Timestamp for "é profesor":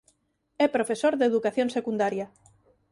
0.65-1.13